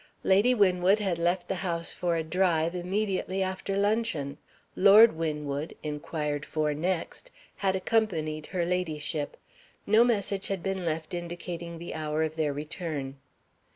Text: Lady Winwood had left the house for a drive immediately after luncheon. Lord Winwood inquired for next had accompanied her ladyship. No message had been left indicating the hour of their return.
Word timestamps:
Lady 0.23 0.55
Winwood 0.55 0.97
had 0.97 1.19
left 1.19 1.47
the 1.47 1.57
house 1.61 1.93
for 1.93 2.15
a 2.15 2.23
drive 2.23 2.73
immediately 2.75 3.43
after 3.43 3.77
luncheon. 3.77 4.39
Lord 4.75 5.13
Winwood 5.15 5.75
inquired 5.83 6.43
for 6.43 6.73
next 6.73 7.29
had 7.57 7.75
accompanied 7.75 8.47
her 8.47 8.65
ladyship. 8.65 9.37
No 9.85 10.03
message 10.03 10.47
had 10.47 10.63
been 10.63 10.85
left 10.85 11.13
indicating 11.13 11.77
the 11.77 11.93
hour 11.93 12.23
of 12.23 12.35
their 12.35 12.51
return. 12.51 13.17